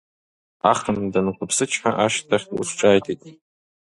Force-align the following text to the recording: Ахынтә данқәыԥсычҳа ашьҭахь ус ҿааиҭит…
Ахынтә 0.71 1.09
данқәыԥсычҳа 1.13 1.91
ашьҭахь 2.05 2.47
ус 2.59 2.69
ҿааиҭит… 2.77 3.21